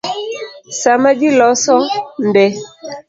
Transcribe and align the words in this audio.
Sama 0.81 1.09
ji 1.17 1.29
loso 1.39 1.75
nde 2.27 2.45